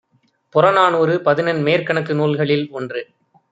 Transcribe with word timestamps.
புறநானூறு 0.55 1.21
பதினெண்மேற்கணக்கு 1.21 2.15
நூல்களில் 2.15 2.67
ஒன்று. 2.71 3.01